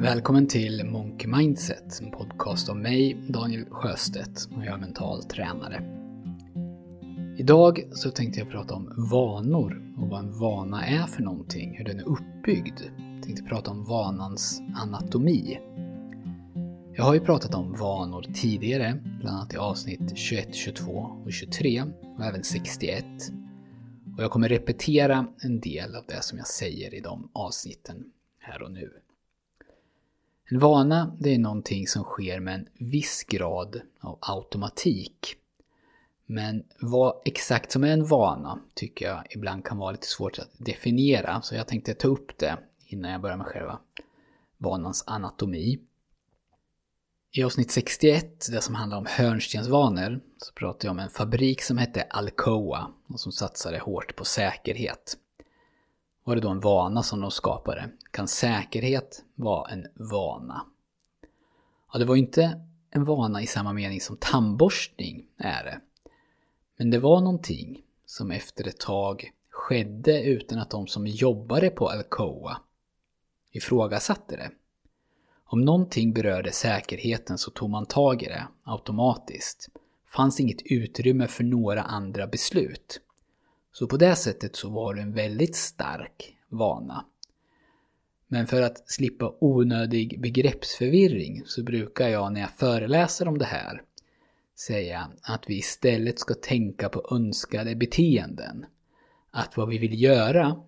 Välkommen 0.00 0.46
till 0.46 0.84
Monkey 0.84 1.28
Mindset, 1.28 2.00
en 2.00 2.10
podcast 2.10 2.68
om 2.68 2.82
mig, 2.82 3.16
Daniel 3.28 3.64
Sjöstedt, 3.70 4.48
och 4.56 4.64
jag 4.64 4.74
är 4.74 4.78
mental 4.78 5.22
tränare. 5.22 5.82
Idag 7.38 7.88
så 7.92 8.10
tänkte 8.10 8.40
jag 8.40 8.50
prata 8.50 8.74
om 8.74 9.08
vanor 9.10 9.94
och 9.96 10.08
vad 10.08 10.20
en 10.20 10.38
vana 10.38 10.86
är 10.86 11.06
för 11.06 11.22
någonting, 11.22 11.78
hur 11.78 11.84
den 11.84 11.98
är 11.98 12.08
uppbyggd. 12.08 12.80
Jag 13.14 13.22
tänkte 13.22 13.42
prata 13.42 13.70
om 13.70 13.84
vanans 13.84 14.62
anatomi. 14.76 15.58
Jag 16.96 17.04
har 17.04 17.14
ju 17.14 17.20
pratat 17.20 17.54
om 17.54 17.72
vanor 17.72 18.26
tidigare, 18.34 19.02
bland 19.20 19.36
annat 19.36 19.54
i 19.54 19.56
avsnitt 19.56 20.16
21, 20.16 20.54
22 20.54 20.92
och 21.24 21.32
23 21.32 21.82
och 22.18 22.24
även 22.24 22.44
61. 22.44 23.04
Och 24.16 24.22
jag 24.22 24.30
kommer 24.30 24.48
repetera 24.48 25.26
en 25.42 25.60
del 25.60 25.94
av 25.94 26.04
det 26.08 26.22
som 26.22 26.38
jag 26.38 26.46
säger 26.46 26.94
i 26.94 27.00
de 27.00 27.30
avsnitten 27.32 28.04
här 28.40 28.62
och 28.62 28.72
nu. 28.72 28.90
En 30.50 30.58
vana, 30.58 31.16
det 31.20 31.34
är 31.34 31.38
någonting 31.38 31.86
som 31.86 32.04
sker 32.04 32.40
med 32.40 32.54
en 32.54 32.68
viss 32.78 33.24
grad 33.24 33.80
av 34.00 34.18
automatik. 34.20 35.36
Men 36.26 36.64
vad 36.80 37.22
exakt 37.24 37.72
som 37.72 37.84
är 37.84 37.88
en 37.88 38.06
vana 38.06 38.58
tycker 38.74 39.06
jag 39.06 39.26
ibland 39.30 39.64
kan 39.64 39.78
vara 39.78 39.92
lite 39.92 40.06
svårt 40.06 40.38
att 40.38 40.50
definiera, 40.58 41.42
så 41.42 41.54
jag 41.54 41.66
tänkte 41.66 41.94
ta 41.94 42.08
upp 42.08 42.38
det 42.38 42.58
innan 42.86 43.10
jag 43.10 43.20
börjar 43.20 43.36
med 43.36 43.46
själva 43.46 43.78
vanans 44.58 45.04
anatomi. 45.06 45.78
I 47.32 47.42
avsnitt 47.42 47.70
61, 47.70 48.46
det 48.50 48.60
som 48.60 48.74
handlar 48.74 48.98
om 48.98 49.06
hörnstensvanor, 49.08 50.20
så 50.38 50.52
pratade 50.52 50.86
jag 50.86 50.90
om 50.90 50.98
en 50.98 51.10
fabrik 51.10 51.62
som 51.62 51.78
hette 51.78 52.02
Alcoa 52.02 52.90
och 53.08 53.20
som 53.20 53.32
satsade 53.32 53.78
hårt 53.78 54.16
på 54.16 54.24
säkerhet 54.24 55.16
var 56.28 56.34
det 56.34 56.40
då 56.40 56.48
en 56.48 56.60
vana 56.60 57.02
som 57.02 57.20
de 57.20 57.30
skapade. 57.30 57.90
Kan 58.10 58.28
säkerhet 58.28 59.24
vara 59.34 59.70
en 59.70 59.86
vana? 59.94 60.66
Ja, 61.92 61.98
det 61.98 62.04
var 62.04 62.14
ju 62.14 62.20
inte 62.20 62.60
en 62.90 63.04
vana 63.04 63.42
i 63.42 63.46
samma 63.46 63.72
mening 63.72 64.00
som 64.00 64.16
tandborstning 64.16 65.26
är 65.36 65.64
det. 65.64 65.80
Men 66.76 66.90
det 66.90 66.98
var 66.98 67.20
någonting 67.20 67.82
som 68.06 68.30
efter 68.30 68.68
ett 68.68 68.78
tag 68.78 69.32
skedde 69.50 70.22
utan 70.22 70.58
att 70.58 70.70
de 70.70 70.86
som 70.86 71.06
jobbade 71.06 71.70
på 71.70 71.88
Alcoa 71.88 72.56
ifrågasatte 73.52 74.36
det. 74.36 74.50
Om 75.44 75.60
någonting 75.60 76.12
berörde 76.12 76.52
säkerheten 76.52 77.38
så 77.38 77.50
tog 77.50 77.70
man 77.70 77.86
tag 77.86 78.22
i 78.22 78.26
det 78.26 78.48
automatiskt. 78.62 79.68
Fanns 80.06 80.40
inget 80.40 80.62
utrymme 80.64 81.28
för 81.28 81.44
några 81.44 81.82
andra 81.82 82.26
beslut. 82.26 83.00
Så 83.78 83.86
på 83.86 83.96
det 83.96 84.16
sättet 84.16 84.56
så 84.56 84.70
var 84.70 84.94
det 84.94 85.02
en 85.02 85.12
väldigt 85.12 85.56
stark 85.56 86.36
vana. 86.48 87.04
Men 88.28 88.46
för 88.46 88.62
att 88.62 88.90
slippa 88.90 89.34
onödig 89.40 90.20
begreppsförvirring 90.20 91.42
så 91.46 91.62
brukar 91.62 92.08
jag 92.08 92.32
när 92.32 92.40
jag 92.40 92.50
föreläser 92.50 93.28
om 93.28 93.38
det 93.38 93.44
här 93.44 93.82
säga 94.56 95.10
att 95.22 95.50
vi 95.50 95.58
istället 95.58 96.18
ska 96.18 96.34
tänka 96.34 96.88
på 96.88 97.08
önskade 97.10 97.74
beteenden. 97.74 98.66
Att 99.30 99.56
vad 99.56 99.68
vi 99.68 99.78
vill 99.78 100.02
göra 100.02 100.62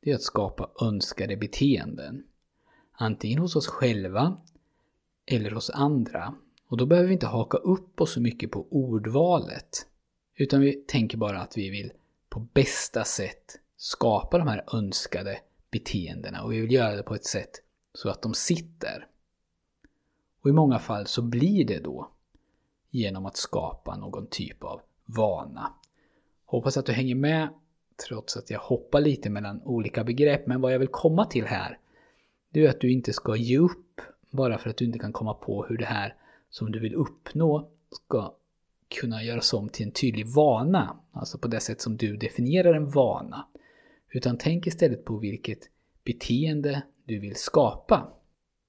det 0.00 0.10
är 0.10 0.14
att 0.14 0.22
skapa 0.22 0.70
önskade 0.80 1.36
beteenden. 1.36 2.24
Antingen 2.92 3.38
hos 3.38 3.56
oss 3.56 3.68
själva 3.68 4.36
eller 5.26 5.50
hos 5.50 5.70
andra. 5.70 6.34
Och 6.66 6.76
då 6.76 6.86
behöver 6.86 7.08
vi 7.08 7.14
inte 7.14 7.26
haka 7.26 7.58
upp 7.58 8.00
oss 8.00 8.12
så 8.12 8.20
mycket 8.20 8.50
på 8.50 8.66
ordvalet. 8.70 9.86
Utan 10.36 10.60
vi 10.60 10.72
tänker 10.72 11.18
bara 11.18 11.40
att 11.40 11.58
vi 11.58 11.70
vill 11.70 11.92
på 12.38 12.46
bästa 12.52 13.04
sätt 13.04 13.58
skapa 13.76 14.38
de 14.38 14.48
här 14.48 14.64
önskade 14.72 15.40
beteendena 15.70 16.42
och 16.42 16.52
vi 16.52 16.60
vill 16.60 16.72
göra 16.72 16.96
det 16.96 17.02
på 17.02 17.14
ett 17.14 17.24
sätt 17.24 17.50
så 17.94 18.08
att 18.08 18.22
de 18.22 18.34
sitter. 18.34 19.06
Och 20.42 20.50
i 20.50 20.52
många 20.52 20.78
fall 20.78 21.06
så 21.06 21.22
blir 21.22 21.64
det 21.64 21.78
då 21.78 22.10
genom 22.90 23.26
att 23.26 23.36
skapa 23.36 23.96
någon 23.96 24.26
typ 24.26 24.64
av 24.64 24.80
vana. 25.04 25.72
Hoppas 26.44 26.76
att 26.76 26.86
du 26.86 26.92
hänger 26.92 27.14
med 27.14 27.48
trots 28.08 28.36
att 28.36 28.50
jag 28.50 28.60
hoppar 28.60 29.00
lite 29.00 29.30
mellan 29.30 29.62
olika 29.62 30.04
begrepp. 30.04 30.46
Men 30.46 30.60
vad 30.60 30.72
jag 30.72 30.78
vill 30.78 30.88
komma 30.88 31.24
till 31.24 31.46
här, 31.46 31.78
det 32.50 32.66
är 32.66 32.70
att 32.70 32.80
du 32.80 32.92
inte 32.92 33.12
ska 33.12 33.36
ge 33.36 33.58
upp 33.58 34.00
bara 34.30 34.58
för 34.58 34.70
att 34.70 34.76
du 34.76 34.84
inte 34.84 34.98
kan 34.98 35.12
komma 35.12 35.34
på 35.34 35.64
hur 35.64 35.78
det 35.78 35.86
här 35.86 36.14
som 36.50 36.72
du 36.72 36.78
vill 36.78 36.94
uppnå 36.94 37.68
ska 37.90 38.34
kunna 38.88 39.22
göras 39.22 39.52
om 39.52 39.68
till 39.68 39.86
en 39.86 39.92
tydlig 39.92 40.26
vana. 40.26 41.00
Alltså 41.12 41.38
på 41.38 41.48
det 41.48 41.60
sätt 41.60 41.80
som 41.80 41.96
du 41.96 42.16
definierar 42.16 42.74
en 42.74 42.90
vana. 42.90 43.46
Utan 44.10 44.38
tänk 44.38 44.66
istället 44.66 45.04
på 45.04 45.18
vilket 45.18 45.58
beteende 46.04 46.82
du 47.04 47.18
vill 47.18 47.36
skapa. 47.36 48.12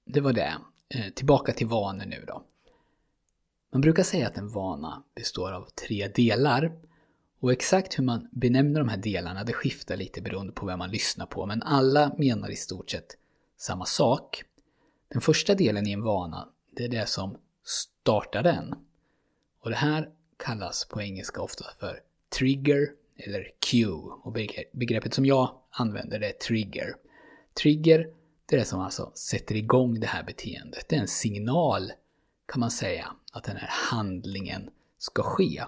Det 0.06 0.20
var 0.20 0.32
det. 0.32 0.54
Eh, 0.94 1.12
tillbaka 1.14 1.52
till 1.52 1.66
vanor 1.66 2.04
nu 2.04 2.24
då. 2.26 2.44
Man 3.72 3.80
brukar 3.80 4.02
säga 4.02 4.26
att 4.26 4.38
en 4.38 4.48
vana 4.48 5.02
består 5.14 5.52
av 5.52 5.68
tre 5.86 6.08
delar. 6.08 6.72
Och 7.40 7.52
exakt 7.52 7.98
hur 7.98 8.04
man 8.04 8.28
benämner 8.32 8.80
de 8.80 8.88
här 8.88 8.96
delarna 8.96 9.44
det 9.44 9.52
skiftar 9.52 9.96
lite 9.96 10.22
beroende 10.22 10.52
på 10.52 10.66
vem 10.66 10.78
man 10.78 10.90
lyssnar 10.90 11.26
på. 11.26 11.46
Men 11.46 11.62
alla 11.62 12.14
menar 12.18 12.50
i 12.50 12.56
stort 12.56 12.90
sett 12.90 13.16
samma 13.56 13.84
sak. 13.84 14.42
Den 15.08 15.20
första 15.20 15.54
delen 15.54 15.86
i 15.86 15.92
en 15.92 16.02
vana, 16.02 16.48
det 16.76 16.84
är 16.84 16.88
det 16.88 17.08
som 17.08 17.36
startar 17.64 18.42
den. 18.42 18.74
Och 19.60 19.70
det 19.70 19.76
här 19.76 20.08
kallas 20.36 20.84
på 20.84 21.02
engelska 21.02 21.42
ofta 21.42 21.64
för 21.80 22.00
trigger 22.38 22.88
eller 23.16 23.50
cue. 23.70 24.12
Och 24.22 24.32
begreppet 24.72 25.14
som 25.14 25.26
jag 25.26 25.54
använder 25.70 26.18
det 26.18 26.28
är 26.28 26.32
trigger. 26.32 26.96
Trigger, 27.62 28.08
det 28.46 28.56
är 28.56 28.58
det 28.58 28.64
som 28.64 28.80
alltså 28.80 29.12
sätter 29.14 29.54
igång 29.54 30.00
det 30.00 30.06
här 30.06 30.22
beteendet. 30.22 30.88
Det 30.88 30.96
är 30.96 31.00
en 31.00 31.08
signal, 31.08 31.92
kan 32.46 32.60
man 32.60 32.70
säga, 32.70 33.16
att 33.32 33.44
den 33.44 33.56
här 33.56 33.68
handlingen 33.70 34.70
ska 34.98 35.22
ske. 35.22 35.64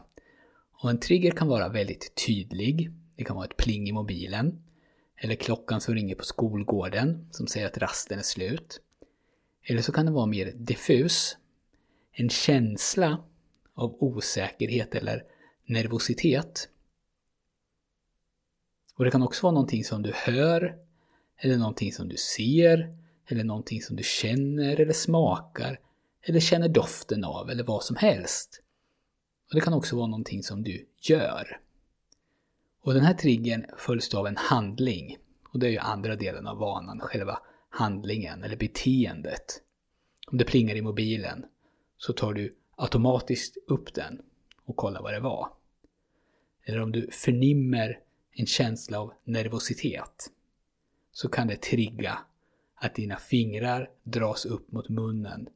Och 0.82 0.90
en 0.90 1.00
trigger 1.00 1.30
kan 1.30 1.48
vara 1.48 1.68
väldigt 1.68 2.26
tydlig. 2.26 2.90
Det 3.16 3.24
kan 3.24 3.36
vara 3.36 3.46
ett 3.46 3.56
pling 3.56 3.88
i 3.88 3.92
mobilen. 3.92 4.62
Eller 5.16 5.34
klockan 5.34 5.80
som 5.80 5.94
ringer 5.94 6.14
på 6.14 6.24
skolgården 6.24 7.28
som 7.30 7.46
säger 7.46 7.66
att 7.66 7.78
rasten 7.78 8.18
är 8.18 8.22
slut. 8.22 8.80
Eller 9.62 9.82
så 9.82 9.92
kan 9.92 10.06
det 10.06 10.12
vara 10.12 10.26
mer 10.26 10.52
diffus. 10.52 11.36
En 12.12 12.28
känsla 12.28 13.24
av 13.74 13.96
osäkerhet 14.00 14.94
eller 14.94 15.24
nervositet 15.66 16.68
och 18.94 19.04
det 19.04 19.10
kan 19.10 19.22
också 19.22 19.42
vara 19.42 19.52
någonting 19.52 19.84
som 19.84 20.02
du 20.02 20.12
hör, 20.14 20.76
eller 21.38 21.56
någonting 21.56 21.92
som 21.92 22.08
du 22.08 22.16
ser, 22.16 22.96
eller 23.26 23.44
någonting 23.44 23.82
som 23.82 23.96
du 23.96 24.02
känner 24.02 24.80
eller 24.80 24.92
smakar, 24.92 25.80
eller 26.22 26.40
känner 26.40 26.68
doften 26.68 27.24
av, 27.24 27.50
eller 27.50 27.64
vad 27.64 27.82
som 27.82 27.96
helst. 27.96 28.62
Och 29.48 29.54
det 29.54 29.60
kan 29.60 29.74
också 29.74 29.96
vara 29.96 30.06
någonting 30.06 30.42
som 30.42 30.62
du 30.62 30.86
gör. 31.00 31.60
Och 32.82 32.94
den 32.94 33.02
här 33.02 33.14
triggern 33.14 33.66
följs 33.76 34.14
av 34.14 34.26
en 34.26 34.36
handling. 34.36 35.18
Och 35.52 35.58
det 35.58 35.66
är 35.66 35.70
ju 35.70 35.78
andra 35.78 36.16
delen 36.16 36.46
av 36.46 36.58
vanan, 36.58 37.00
själva 37.00 37.38
handlingen 37.70 38.44
eller 38.44 38.56
beteendet. 38.56 39.62
Om 40.26 40.38
det 40.38 40.44
plingar 40.44 40.74
i 40.74 40.82
mobilen 40.82 41.44
så 41.98 42.12
tar 42.12 42.32
du 42.32 42.56
automatiskt 42.76 43.56
upp 43.66 43.94
den 43.94 44.22
och 44.64 44.76
kollar 44.76 45.02
vad 45.02 45.12
det 45.12 45.20
var. 45.20 45.48
Eller 46.64 46.80
om 46.80 46.92
du 46.92 47.10
förnimmer 47.10 48.00
en 48.32 48.46
känsla 48.46 49.00
av 49.00 49.12
nervositet 49.24 50.30
så 51.12 51.28
kan 51.28 51.46
det 51.46 51.62
trigga 51.62 52.18
att 52.74 52.94
dina 52.94 53.16
fingrar 53.16 53.90
dras 54.02 54.46
upp 54.46 54.72
mot 54.72 54.88
munnen 54.88 55.48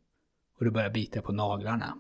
och 0.59 0.65
du 0.65 0.71
börjar 0.71 0.91
bita 0.91 1.23
på 1.23 1.33
naglarna. 1.33 1.99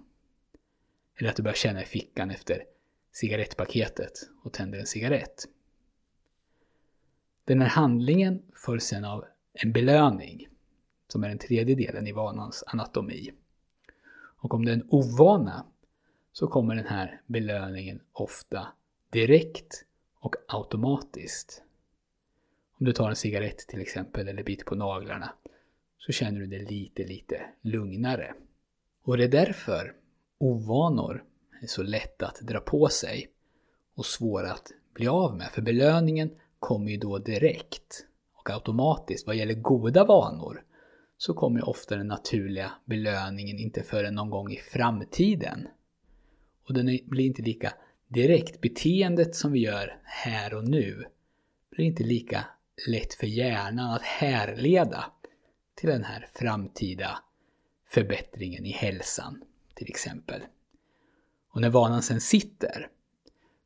Eller 1.18 1.30
att 1.30 1.36
du 1.36 1.42
börjar 1.42 1.54
känna 1.54 1.82
i 1.82 1.86
fickan 1.86 2.30
efter 2.30 2.64
cigarettpaketet 3.12 4.12
och 4.42 4.52
tänder 4.52 4.78
en 4.78 4.86
cigarett. 4.86 5.48
Den 7.44 7.60
här 7.60 7.68
handlingen 7.68 8.42
följs 8.54 8.84
sen 8.84 9.04
av 9.04 9.24
en 9.52 9.72
belöning, 9.72 10.48
som 11.08 11.24
är 11.24 11.28
den 11.28 11.38
tredje 11.38 11.74
delen 11.74 12.06
i 12.06 12.12
vanans 12.12 12.64
anatomi. 12.66 13.32
Och 14.46 14.54
om 14.54 14.64
det 14.64 14.70
är 14.70 14.76
en 14.76 14.88
ovana 14.88 15.66
så 16.32 16.46
kommer 16.46 16.74
den 16.74 16.86
här 16.86 17.20
belöningen 17.26 18.00
ofta 18.12 18.68
direkt 19.10 19.84
och 20.20 20.36
automatiskt. 20.48 21.62
Om 22.78 22.86
du 22.86 22.92
tar 22.92 23.08
en 23.08 23.16
cigarett 23.16 23.58
till 23.58 23.80
exempel 23.80 24.28
eller 24.28 24.42
biter 24.42 24.64
på 24.64 24.74
naglarna 24.74 25.32
så 25.98 26.12
känner 26.12 26.40
du 26.40 26.46
dig 26.46 26.64
lite, 26.64 27.04
lite 27.04 27.46
lugnare. 27.60 28.34
Och 29.02 29.16
det 29.16 29.24
är 29.24 29.28
därför 29.28 29.94
ovanor 30.38 31.24
är 31.62 31.66
så 31.66 31.82
lätta 31.82 32.26
att 32.26 32.40
dra 32.40 32.60
på 32.60 32.88
sig 32.88 33.30
och 33.94 34.06
svåra 34.06 34.52
att 34.52 34.72
bli 34.94 35.08
av 35.08 35.36
med. 35.36 35.50
För 35.50 35.62
belöningen 35.62 36.30
kommer 36.58 36.90
ju 36.90 36.96
då 36.96 37.18
direkt 37.18 38.06
och 38.34 38.50
automatiskt. 38.50 39.26
Vad 39.26 39.36
gäller 39.36 39.54
goda 39.54 40.04
vanor 40.04 40.62
så 41.18 41.34
kommer 41.34 41.68
ofta 41.68 41.96
den 41.96 42.08
naturliga 42.08 42.72
belöningen 42.84 43.58
inte 43.58 43.82
förrän 43.82 44.14
någon 44.14 44.30
gång 44.30 44.52
i 44.52 44.56
framtiden. 44.56 45.68
Och 46.68 46.74
den 46.74 46.98
blir 47.06 47.26
inte 47.26 47.42
lika 47.42 47.72
direkt 48.08 48.60
beteendet 48.60 49.36
som 49.36 49.52
vi 49.52 49.60
gör 49.60 49.98
här 50.04 50.54
och 50.54 50.68
nu 50.68 51.04
blir 51.70 51.86
inte 51.86 52.02
lika 52.04 52.44
lätt 52.88 53.14
för 53.14 53.26
hjärnan 53.26 53.90
att 53.90 54.02
härleda 54.02 55.04
till 55.74 55.88
den 55.88 56.04
här 56.04 56.28
framtida 56.34 57.18
förbättringen 57.88 58.66
i 58.66 58.72
hälsan 58.72 59.44
till 59.74 59.88
exempel. 59.88 60.42
Och 61.50 61.60
när 61.60 61.70
vanan 61.70 62.02
sen 62.02 62.20
sitter, 62.20 62.88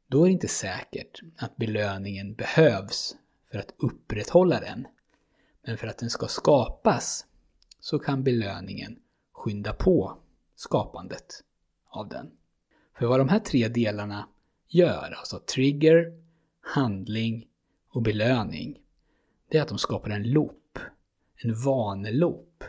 då 0.07 0.23
är 0.23 0.27
det 0.27 0.33
inte 0.33 0.49
säkert 0.49 1.21
att 1.37 1.57
belöningen 1.57 2.35
behövs 2.35 3.17
för 3.51 3.59
att 3.59 3.75
upprätthålla 3.77 4.61
den. 4.61 4.87
Men 5.67 5.79
för 5.79 5.87
att 5.87 5.99
den 5.99 6.11
ska 6.11 6.27
skapas 6.27 7.27
så 7.81 7.99
kan 7.99 8.23
belöningen 8.23 8.99
skynda 9.33 9.73
på 9.73 10.19
skapandet 10.55 11.45
av 11.89 12.09
den. 12.09 12.31
För 12.99 13.07
vad 13.07 13.21
de 13.21 13.29
här 13.29 13.39
tre 13.39 13.69
delarna 13.69 14.29
gör, 14.69 15.15
alltså 15.19 15.39
trigger, 15.39 16.23
handling 16.61 17.49
och 17.89 18.03
belöning, 18.03 18.81
det 19.49 19.59
är 19.59 19.63
att 19.63 19.69
de 19.69 19.79
skapar 19.79 20.11
en 20.11 20.31
loop. 20.31 20.79
En 21.37 21.55
vaneloop. 21.55 22.65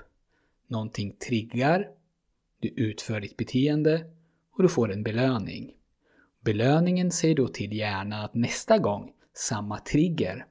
Någonting 0.67 1.15
triggar, 1.27 1.87
du 2.59 2.67
utför 2.67 3.19
ditt 3.19 3.37
beteende 3.37 4.05
och 4.51 4.63
du 4.63 4.69
får 4.69 4.91
en 4.91 5.03
belöning. 5.03 5.73
Belöningen 6.39 7.11
säger 7.11 7.35
då 7.35 7.47
till 7.47 7.73
hjärnan 7.73 8.25
att 8.25 8.33
nästa 8.33 8.77
gång 8.77 9.13
samma 9.33 9.79
trigger 9.79 10.45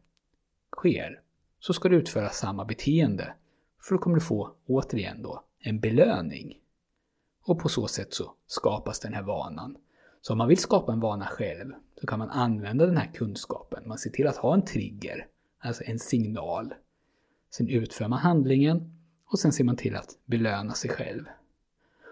sker 0.76 1.20
så 1.60 1.72
ska 1.72 1.88
du 1.88 1.96
utföra 1.96 2.28
samma 2.28 2.64
beteende. 2.64 3.34
För 3.80 3.94
då 3.94 3.98
kommer 3.98 4.14
du 4.14 4.20
få, 4.20 4.52
återigen 4.66 5.22
då, 5.22 5.44
en 5.58 5.80
belöning. 5.80 6.58
Och 7.42 7.58
på 7.58 7.68
så 7.68 7.86
sätt 7.86 8.14
så 8.14 8.34
skapas 8.46 9.00
den 9.00 9.14
här 9.14 9.22
vanan. 9.22 9.76
Så 10.20 10.32
om 10.32 10.38
man 10.38 10.48
vill 10.48 10.58
skapa 10.58 10.92
en 10.92 11.00
vana 11.00 11.26
själv 11.26 11.72
så 12.00 12.06
kan 12.06 12.18
man 12.18 12.30
använda 12.30 12.86
den 12.86 12.96
här 12.96 13.10
kunskapen. 13.14 13.88
Man 13.88 13.98
ser 13.98 14.10
till 14.10 14.26
att 14.26 14.36
ha 14.36 14.54
en 14.54 14.64
trigger, 14.64 15.26
alltså 15.58 15.84
en 15.84 15.98
signal. 15.98 16.74
Sen 17.50 17.68
utför 17.68 18.08
man 18.08 18.18
handlingen 18.18 18.96
och 19.26 19.38
sen 19.38 19.52
ser 19.52 19.64
man 19.64 19.76
till 19.76 19.96
att 19.96 20.18
belöna 20.24 20.74
sig 20.74 20.90
själv. 20.90 21.24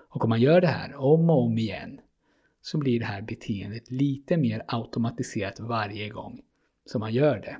Och 0.09 0.25
om 0.25 0.31
man 0.31 0.41
gör 0.41 0.61
det 0.61 0.67
här 0.67 0.94
om 0.94 1.31
och 1.31 1.43
om 1.43 1.59
igen 1.59 2.00
så 2.62 2.79
blir 2.79 3.00
det 3.00 3.06
här 3.06 3.23
beteendet 3.23 3.91
lite 3.91 4.37
mer 4.37 4.65
automatiserat 4.69 5.61
varje 5.61 6.09
gång 6.09 6.43
som 6.85 7.00
man 7.00 7.12
gör 7.12 7.37
det. 7.37 7.59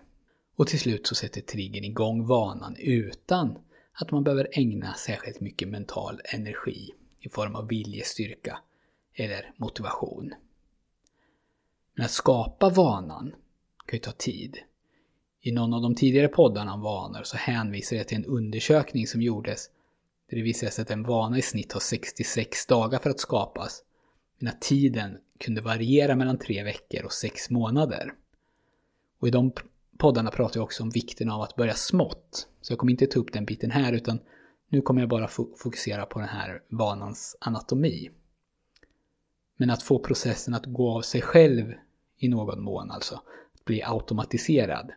Och 0.57 0.67
till 0.67 0.79
slut 0.79 1.07
så 1.07 1.15
sätter 1.15 1.41
triggern 1.41 1.85
igång 1.85 2.27
vanan 2.27 2.77
utan 2.79 3.59
att 4.01 4.11
man 4.11 4.25
behöver 4.25 4.49
ägna 4.53 4.95
särskilt 4.95 5.41
mycket 5.41 5.69
mental 5.69 6.21
energi 6.25 6.91
i 7.21 7.29
form 7.29 7.55
av 7.55 7.69
viljestyrka 7.69 8.59
eller 9.15 9.53
motivation. 9.57 10.35
Men 11.95 12.05
att 12.05 12.11
skapa 12.11 12.71
vanan 12.71 13.35
kan 13.87 13.97
ju 13.97 13.99
ta 13.99 14.13
tid. 14.13 14.59
I 15.41 15.53
någon 15.53 15.75
av 15.75 15.83
de 15.83 15.95
tidigare 15.95 16.29
poddarna 16.29 16.75
om 16.75 16.81
vanor 16.81 17.23
så 17.23 17.37
hänvisar 17.37 17.97
jag 17.97 18.09
till 18.09 18.17
en 18.17 18.25
undersökning 18.25 19.07
som 19.07 19.23
gjordes 19.23 19.71
där 20.31 20.37
det 20.37 20.43
visade 20.43 20.73
sig 20.73 20.83
att 20.83 20.91
en 20.91 21.03
vana 21.03 21.39
i 21.39 21.43
snitt 21.43 21.73
har 21.73 21.81
66 21.81 22.67
dagar 22.67 22.99
för 22.99 23.11
att 23.11 23.21
skapas, 23.21 23.83
men 24.39 24.49
att 24.49 24.61
tiden 24.61 25.19
kunde 25.41 25.61
variera 25.61 26.17
mellan 26.17 26.39
tre 26.39 26.65
veckor 26.65 27.05
och 27.05 27.13
sex 27.13 27.51
månader. 27.51 28.15
Och 29.19 29.29
i 29.29 29.31
de 29.31 29.53
poddarna 29.99 30.31
pratar 30.31 30.61
jag 30.61 30.65
också 30.65 30.83
om 30.83 30.91
vikten 30.91 31.31
av 31.31 31.43
att 31.43 31.57
börja 31.57 31.75
smått. 31.75 32.49
Så 32.61 32.73
jag 32.73 32.79
kommer 32.79 32.91
inte 32.91 33.07
ta 33.07 33.21
upp 33.21 33.33
den 33.33 33.45
biten 33.45 33.71
här 33.71 33.93
utan 33.93 34.21
nu 34.69 34.81
kommer 34.81 35.01
jag 35.01 35.09
bara 35.09 35.29
fokusera 35.29 36.07
på 36.07 36.19
den 36.19 36.29
här 36.29 36.63
vanans 36.69 37.37
anatomi. 37.41 38.11
Men 39.57 39.71
att 39.71 39.83
få 39.83 39.99
processen 39.99 40.55
att 40.55 40.67
gå 40.67 40.97
av 40.97 41.03
sig 41.03 41.23
själv 41.23 41.75
i 42.19 42.29
någon 42.29 42.63
mån, 42.63 42.91
alltså 42.91 43.15
att 43.55 43.65
bli 43.65 43.83
automatiserad, 43.83 44.93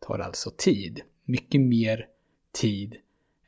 tar 0.00 0.18
alltså 0.18 0.50
tid. 0.56 1.00
Mycket 1.24 1.60
mer 1.60 2.06
tid 2.52 2.96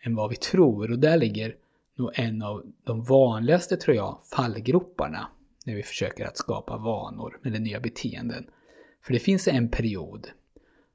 än 0.03 0.15
vad 0.15 0.31
vi 0.31 0.37
tror 0.37 0.91
och 0.91 0.99
där 0.99 1.17
ligger 1.17 1.57
nog 1.95 2.11
en 2.15 2.43
av 2.43 2.73
de 2.85 3.05
vanligaste, 3.05 3.77
tror 3.77 3.97
jag, 3.97 4.19
fallgroparna 4.37 5.29
när 5.67 5.75
vi 5.75 5.83
försöker 5.83 6.27
att 6.27 6.37
skapa 6.37 6.77
vanor 6.77 7.41
eller 7.45 7.59
nya 7.59 7.81
beteenden. 7.81 8.47
För 9.03 9.13
det 9.13 9.19
finns 9.19 9.49
en 9.49 9.69
period 9.69 10.31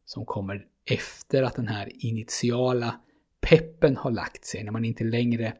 som 0.06 0.26
kommer 0.26 0.68
efter 0.86 1.44
att 1.44 1.56
den 1.56 1.68
här 1.68 2.06
initiala 2.06 3.02
peppen 3.40 3.98
har 3.98 4.12
lagt 4.12 4.46
sig, 4.46 4.64
när 4.64 4.72
man 4.72 4.86
inte 4.86 5.04
längre 5.04 5.54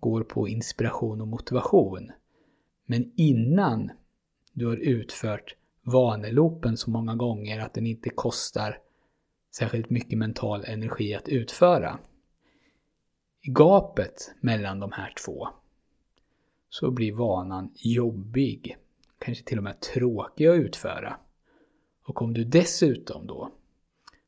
går 0.00 0.22
på 0.22 0.48
inspiration 0.48 1.20
och 1.20 1.28
motivation. 1.28 2.12
Men 2.86 3.12
innan 3.16 3.90
du 4.52 4.66
har 4.66 4.76
utfört 4.76 5.56
vanelopen 5.82 6.76
så 6.76 6.90
många 6.90 7.14
gånger 7.14 7.60
att 7.60 7.74
den 7.74 7.86
inte 7.86 8.10
kostar 8.10 8.78
särskilt 9.50 9.90
mycket 9.90 10.18
mental 10.18 10.64
energi 10.64 11.14
att 11.14 11.28
utföra. 11.28 11.98
I 13.40 13.50
gapet 13.50 14.34
mellan 14.40 14.80
de 14.80 14.92
här 14.92 15.14
två 15.24 15.48
så 16.68 16.90
blir 16.90 17.12
vanan 17.12 17.70
jobbig, 17.74 18.76
kanske 19.18 19.44
till 19.44 19.58
och 19.58 19.64
med 19.64 19.80
tråkig 19.80 20.46
att 20.46 20.56
utföra. 20.56 21.16
Och 22.04 22.22
om 22.22 22.34
du 22.34 22.44
dessutom 22.44 23.26
då 23.26 23.50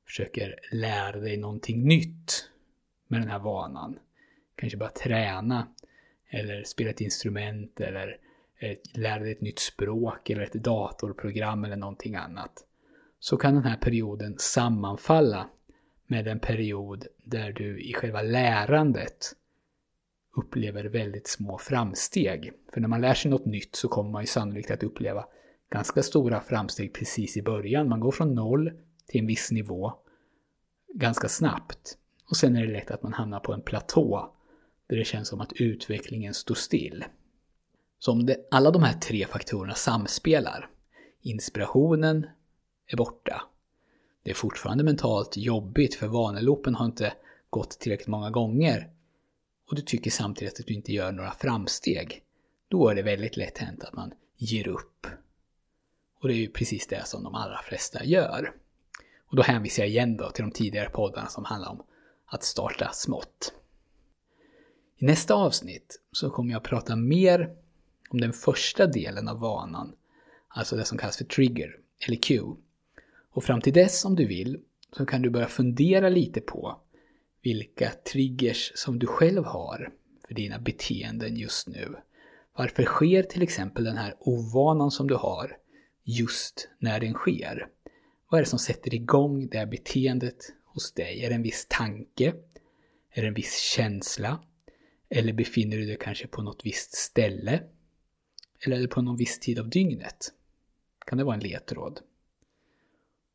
försöker 0.06 0.58
lära 0.72 1.20
dig 1.20 1.36
någonting 1.36 1.84
nytt 1.84 2.50
med 3.08 3.20
den 3.20 3.28
här 3.28 3.38
vanan, 3.38 3.98
kanske 4.56 4.78
bara 4.78 4.90
träna 4.90 5.66
eller 6.28 6.64
spela 6.64 6.90
ett 6.90 7.00
instrument 7.00 7.80
eller 7.80 8.18
eh, 8.58 8.76
lära 8.94 9.18
dig 9.18 9.32
ett 9.32 9.40
nytt 9.40 9.58
språk 9.58 10.30
eller 10.30 10.42
ett 10.42 10.52
datorprogram 10.52 11.64
eller 11.64 11.76
någonting 11.76 12.14
annat, 12.14 12.52
så 13.20 13.36
kan 13.36 13.54
den 13.54 13.64
här 13.64 13.76
perioden 13.76 14.34
sammanfalla 14.38 15.48
med 16.06 16.28
en 16.28 16.40
period 16.40 17.06
där 17.24 17.52
du 17.52 17.80
i 17.80 17.94
själva 17.94 18.22
lärandet 18.22 19.32
upplever 20.36 20.84
väldigt 20.84 21.28
små 21.28 21.58
framsteg. 21.58 22.52
För 22.72 22.80
när 22.80 22.88
man 22.88 23.00
lär 23.00 23.14
sig 23.14 23.30
något 23.30 23.46
nytt 23.46 23.76
så 23.76 23.88
kommer 23.88 24.10
man 24.10 24.22
ju 24.22 24.26
sannolikt 24.26 24.70
att 24.70 24.82
uppleva 24.82 25.26
ganska 25.70 26.02
stora 26.02 26.40
framsteg 26.40 26.94
precis 26.94 27.36
i 27.36 27.42
början. 27.42 27.88
Man 27.88 28.00
går 28.00 28.12
från 28.12 28.34
noll 28.34 28.72
till 29.06 29.20
en 29.20 29.26
viss 29.26 29.50
nivå 29.50 29.92
ganska 30.94 31.28
snabbt. 31.28 31.98
Och 32.30 32.36
sen 32.36 32.56
är 32.56 32.66
det 32.66 32.72
lätt 32.72 32.90
att 32.90 33.02
man 33.02 33.12
hamnar 33.12 33.40
på 33.40 33.52
en 33.52 33.62
platå 33.62 34.34
där 34.86 34.96
det 34.96 35.04
känns 35.04 35.28
som 35.28 35.40
att 35.40 35.52
utvecklingen 35.52 36.34
står 36.34 36.54
still. 36.54 37.04
Så 37.98 38.12
om 38.12 38.26
det, 38.26 38.48
alla 38.50 38.70
de 38.70 38.82
här 38.82 39.00
tre 39.00 39.26
faktorerna 39.26 39.74
samspelar, 39.74 40.70
inspirationen 41.22 42.26
är 42.86 42.96
borta, 42.96 43.42
det 44.22 44.30
är 44.30 44.34
fortfarande 44.34 44.84
mentalt 44.84 45.36
jobbigt 45.36 45.94
för 45.94 46.06
vanelopen 46.06 46.74
har 46.74 46.84
inte 46.86 47.12
gått 47.50 47.70
tillräckligt 47.70 48.08
många 48.08 48.30
gånger 48.30 48.90
och 49.70 49.76
du 49.76 49.82
tycker 49.82 50.10
samtidigt 50.10 50.60
att 50.60 50.66
du 50.66 50.74
inte 50.74 50.92
gör 50.92 51.12
några 51.12 51.32
framsteg, 51.32 52.22
då 52.68 52.88
är 52.88 52.94
det 52.94 53.02
väldigt 53.02 53.36
lätt 53.36 53.58
hänt 53.58 53.84
att 53.84 53.92
man 53.92 54.12
ger 54.36 54.68
upp. 54.68 55.06
Och 56.20 56.28
det 56.28 56.34
är 56.34 56.38
ju 56.38 56.50
precis 56.50 56.86
det 56.86 57.06
som 57.06 57.24
de 57.24 57.34
allra 57.34 57.62
flesta 57.62 58.04
gör. 58.04 58.54
Och 59.34 59.36
då 59.36 59.42
hänvisar 59.42 59.82
jag 59.82 59.90
igen 59.90 60.16
då 60.16 60.30
till 60.30 60.44
de 60.44 60.50
tidigare 60.50 60.90
poddarna 60.90 61.28
som 61.28 61.44
handlar 61.44 61.70
om 61.70 61.82
att 62.26 62.42
starta 62.42 62.90
smått. 62.92 63.54
I 64.96 65.04
nästa 65.04 65.34
avsnitt 65.34 66.00
så 66.12 66.30
kommer 66.30 66.50
jag 66.50 66.56
att 66.56 66.64
prata 66.64 66.96
mer 66.96 67.50
om 68.10 68.20
den 68.20 68.32
första 68.32 68.86
delen 68.86 69.28
av 69.28 69.40
vanan, 69.40 69.94
alltså 70.48 70.76
det 70.76 70.84
som 70.84 70.98
kallas 70.98 71.16
för 71.16 71.24
trigger, 71.24 71.76
eller 72.06 72.16
cue. 72.16 72.56
Och 73.30 73.44
fram 73.44 73.60
till 73.60 73.72
dess 73.72 74.04
om 74.04 74.16
du 74.16 74.26
vill 74.26 74.60
så 74.96 75.06
kan 75.06 75.22
du 75.22 75.30
börja 75.30 75.48
fundera 75.48 76.08
lite 76.08 76.40
på 76.40 76.80
vilka 77.42 77.90
triggers 77.90 78.72
som 78.74 78.98
du 78.98 79.06
själv 79.06 79.44
har 79.44 79.92
för 80.26 80.34
dina 80.34 80.58
beteenden 80.58 81.36
just 81.36 81.68
nu. 81.68 81.96
Varför 82.56 82.84
sker 82.84 83.22
till 83.22 83.42
exempel 83.42 83.84
den 83.84 83.96
här 83.96 84.14
ovanan 84.20 84.90
som 84.90 85.06
du 85.06 85.14
har 85.14 85.56
just 86.04 86.68
när 86.78 87.00
den 87.00 87.14
sker? 87.14 87.68
Vad 88.34 88.38
är 88.38 88.44
det 88.44 88.50
som 88.50 88.58
sätter 88.58 88.94
igång 88.94 89.48
det 89.48 89.58
här 89.58 89.66
beteendet 89.66 90.52
hos 90.64 90.92
dig? 90.92 91.24
Är 91.24 91.28
det 91.28 91.34
en 91.34 91.42
viss 91.42 91.66
tanke? 91.68 92.34
Är 93.10 93.22
det 93.22 93.28
en 93.28 93.34
viss 93.34 93.58
känsla? 93.58 94.44
Eller 95.08 95.32
befinner 95.32 95.76
du 95.76 95.86
dig 95.86 95.98
kanske 96.00 96.26
på 96.26 96.42
något 96.42 96.66
visst 96.66 96.94
ställe? 96.94 97.62
Eller 98.60 98.76
är 98.76 98.80
det 98.80 98.88
på 98.88 99.02
någon 99.02 99.16
viss 99.16 99.40
tid 99.40 99.58
av 99.58 99.68
dygnet? 99.68 100.32
Kan 101.06 101.18
det 101.18 101.24
vara 101.24 101.34
en 101.34 101.40
ledtråd? 101.40 102.00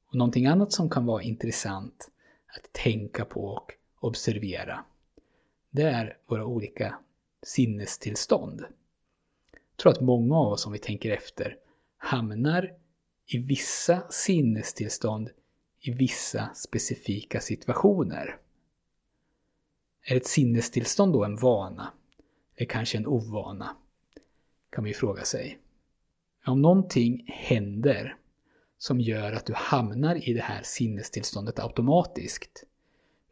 Och 0.08 0.16
någonting 0.16 0.46
annat 0.46 0.72
som 0.72 0.90
kan 0.90 1.06
vara 1.06 1.24
intressant 1.24 2.12
att 2.58 2.74
tänka 2.74 3.26
på 3.26 3.42
och 3.42 3.72
observera, 4.00 4.86
det 5.70 5.84
är 5.84 6.18
våra 6.28 6.46
olika 6.46 7.00
sinnestillstånd. 7.44 8.62
Jag 9.52 9.78
tror 9.78 9.92
att 9.92 10.02
många 10.02 10.36
av 10.36 10.52
oss, 10.52 10.66
om 10.66 10.72
vi 10.72 10.80
tänker 10.80 11.12
efter, 11.12 11.58
hamnar 11.98 12.74
i 13.32 13.38
vissa 13.38 14.04
sinnestillstånd 14.10 15.30
i 15.82 15.92
vissa 15.92 16.50
specifika 16.56 17.40
situationer. 17.40 18.38
Är 20.04 20.16
ett 20.16 20.28
sinnestillstånd 20.28 21.14
då 21.14 21.24
en 21.24 21.36
vana? 21.36 21.94
Eller 22.56 22.68
kanske 22.68 22.98
en 22.98 23.08
ovana? 23.08 23.78
Kan 24.70 24.84
man 24.84 24.88
ju 24.88 24.94
fråga 24.94 25.24
sig. 25.24 25.60
Om 26.46 26.62
någonting 26.62 27.26
händer 27.28 28.16
som 28.78 29.02
gör 29.02 29.34
att 29.34 29.46
du 29.46 29.54
hamnar 29.54 30.30
i 30.30 30.34
det 30.34 30.42
här 30.42 30.64
sinnestillståndet 30.64 31.60
automatiskt 31.60 32.64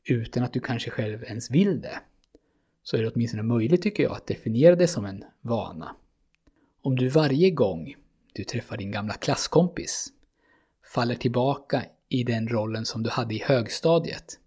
utan 0.04 0.44
att 0.44 0.54
du 0.54 0.60
kanske 0.60 0.90
själv 0.90 1.24
ens 1.24 1.52
vill 1.52 1.82
det, 1.82 2.00
så 2.84 2.98
är 2.98 3.02
det 3.02 3.12
åtminstone 3.12 3.44
möjligt 3.44 3.82
tycker 3.82 4.04
jag 4.04 4.12
att 4.12 4.28
definiera 4.28 4.76
det 4.76 4.88
som 4.88 5.06
en 5.06 5.24
vana. 5.42 5.96
Om 6.82 6.96
du 6.96 7.10
varje 7.10 7.52
gång 7.52 7.96
du 8.38 8.44
träffar 8.44 8.78
din 8.78 8.92
gamla 8.92 9.14
klasskompis 9.14 10.14
faller 10.94 11.16
tillbaka 11.16 11.86
i 12.10 12.24
den 12.24 12.48
rollen 12.48 12.86
som 12.86 13.04
du 13.04 13.10
hade 13.10 13.36
i 13.36 13.44
högstadiet, 13.44 14.40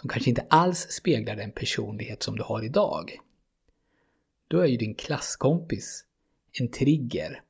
som 0.00 0.08
kanske 0.08 0.30
inte 0.30 0.46
alls 0.50 0.78
speglar 0.90 1.36
den 1.36 1.52
personlighet 1.52 2.22
som 2.22 2.36
du 2.36 2.42
har 2.42 2.64
idag, 2.64 3.18
då 4.48 4.60
är 4.60 4.66
ju 4.66 4.76
din 4.76 4.94
klasskompis 4.94 6.04
en 6.60 6.68
trigger 6.68 7.42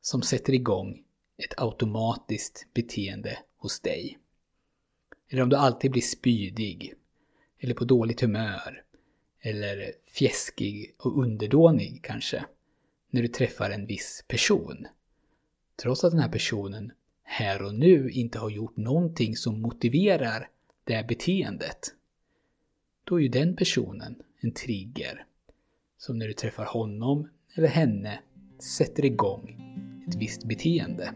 som 0.00 0.22
sätter 0.22 0.52
igång 0.52 1.02
ett 1.36 1.54
automatiskt 1.56 2.66
beteende 2.74 3.38
hos 3.56 3.80
dig. 3.80 4.18
Eller 5.28 5.42
om 5.42 5.48
du 5.48 5.56
alltid 5.56 5.90
blir 5.90 6.02
spydig, 6.02 6.94
eller 7.58 7.74
på 7.74 7.84
dåligt 7.84 8.20
humör, 8.20 8.82
eller 9.40 9.92
fjäskig 10.06 10.94
och 10.98 11.18
underdånig 11.18 12.00
kanske, 12.02 12.44
när 13.10 13.22
du 13.22 13.28
träffar 13.28 13.70
en 13.70 13.86
viss 13.86 14.24
person. 14.28 14.86
Trots 15.82 16.04
att 16.04 16.12
den 16.12 16.20
här 16.20 16.28
personen 16.28 16.92
här 17.22 17.62
och 17.62 17.74
nu 17.74 18.10
inte 18.10 18.38
har 18.38 18.50
gjort 18.50 18.76
någonting 18.76 19.36
som 19.36 19.60
motiverar 19.60 20.48
det 20.84 20.94
här 20.94 21.04
beteendet. 21.04 21.94
Då 23.04 23.16
är 23.16 23.22
ju 23.22 23.28
den 23.28 23.56
personen 23.56 24.22
en 24.40 24.52
trigger 24.52 25.24
som 25.98 26.18
när 26.18 26.26
du 26.26 26.32
träffar 26.32 26.64
honom 26.64 27.28
eller 27.54 27.68
henne 27.68 28.20
sätter 28.58 29.04
igång 29.04 29.60
ett 30.08 30.14
visst 30.14 30.44
beteende. 30.44 31.12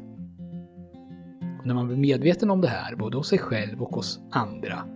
Och 1.61 1.67
när 1.67 1.75
man 1.75 1.87
blir 1.87 1.97
medveten 1.97 2.51
om 2.51 2.61
det 2.61 2.69
här, 2.69 2.97
både 2.97 3.17
hos 3.17 3.29
sig 3.29 3.39
själv 3.39 3.83
och 3.83 3.95
hos 3.95 4.21
andra, 4.31 4.89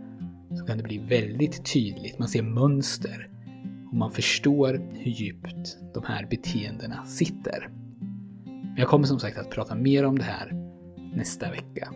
så 0.58 0.64
kan 0.66 0.78
det 0.78 0.84
bli 0.84 0.98
väldigt 0.98 1.72
tydligt. 1.72 2.18
Man 2.18 2.28
ser 2.28 2.42
mönster 2.42 3.30
och 3.90 3.96
man 3.96 4.10
förstår 4.10 4.92
hur 4.94 5.10
djupt 5.10 5.78
de 5.94 6.04
här 6.04 6.26
beteendena 6.30 7.06
sitter. 7.06 7.70
Jag 8.76 8.88
kommer 8.88 9.04
som 9.04 9.18
sagt 9.18 9.38
att 9.38 9.50
prata 9.50 9.74
mer 9.74 10.04
om 10.04 10.18
det 10.18 10.24
här 10.24 10.52
nästa 11.14 11.50
vecka. 11.50 11.92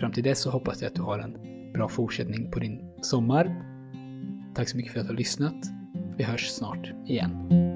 Fram 0.00 0.12
till 0.12 0.22
dess 0.22 0.40
så 0.40 0.50
hoppas 0.50 0.82
jag 0.82 0.88
att 0.88 0.94
du 0.94 1.02
har 1.02 1.18
en 1.18 1.36
bra 1.72 1.88
fortsättning 1.88 2.50
på 2.50 2.58
din 2.58 2.80
sommar. 3.02 3.64
Tack 4.54 4.68
så 4.68 4.76
mycket 4.76 4.92
för 4.92 5.00
att 5.00 5.06
du 5.06 5.12
har 5.12 5.18
lyssnat. 5.18 5.54
Vi 6.16 6.24
hörs 6.24 6.48
snart 6.48 6.92
igen. 7.06 7.67